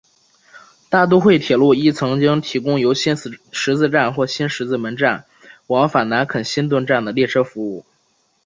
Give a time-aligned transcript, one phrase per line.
[0.89, 3.15] 大都会铁路亦曾经提供由新
[3.51, 5.25] 十字站或新十字门站
[5.67, 7.85] 往返南肯辛顿站的列车服务。